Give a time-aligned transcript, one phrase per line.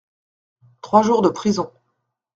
[0.81, 1.71] Trois jours de prison.